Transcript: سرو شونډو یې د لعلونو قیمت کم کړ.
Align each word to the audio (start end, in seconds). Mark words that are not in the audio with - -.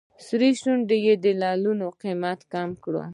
سرو 0.25 0.49
شونډو 0.61 0.95
یې 1.05 1.13
د 1.23 1.25
لعلونو 1.41 1.85
قیمت 2.01 2.39
کم 2.51 2.69
کړ. 2.83 2.93